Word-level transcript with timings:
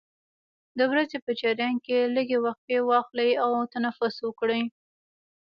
د 0.77 0.79
ورځې 0.91 1.17
په 1.25 1.31
جریان 1.41 1.75
کې 1.85 1.97
لږې 2.15 2.37
وقفې 2.45 2.77
واخلئ 2.89 3.31
او 3.43 3.51
تنفس 3.73 4.15
وکړئ. 4.21 4.61